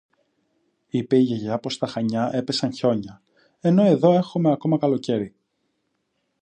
Είπε 0.89 1.15
η 1.17 1.19
Γιαγιά 1.19 1.57
πως 1.59 1.73
στα 1.73 1.87
Χανιά 1.87 2.29
έπεσαν 2.33 2.73
χιόνια, 2.73 3.21
ενώ 3.59 3.83
εδώ 3.83 4.11
έχομε 4.13 4.51
ακόμα 4.51 4.77
καλοκαίρι 4.77 5.35